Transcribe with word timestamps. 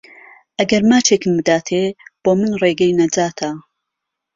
ئهگهر 0.57 0.83
ماچێکم 0.91 1.31
بداتێ، 1.39 1.81
بۆ 2.23 2.31
من 2.39 2.51
ڕێگهی 2.61 2.97
نهجاته 2.99 3.49